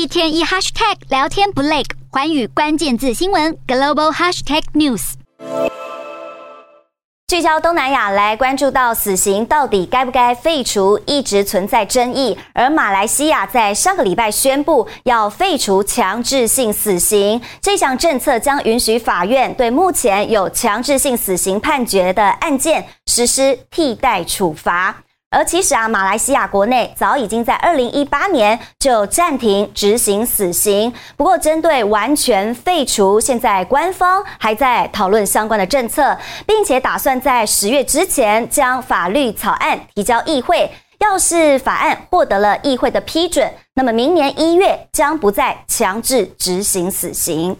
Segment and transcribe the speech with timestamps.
[0.00, 5.12] 一天一 hashtag 聊天不累，寰宇关键字新闻 global hashtag news。
[7.26, 12.38] 聚焦东南亚，来关注到死刑到底该不该废除，一直存在争议。
[12.54, 25.02] 而马来西亚在上个礼拜宣布要废除强制性死刑，这项政策将允许法院对目前有强制性死刑判决的案件实施替代处罚。
[25.30, 30.92] 而其实啊，马来西亚国内早已经在二零一八年就暂停执行死刑。
[31.16, 40.68] 不过，针对完全废除，现在官方还在讨论相关的政策，并且打算在十月之前将法律草案提交议会。
[40.98, 47.56] 要是法案获得了议会的批准，那么明年一月将不再强制执行死刑。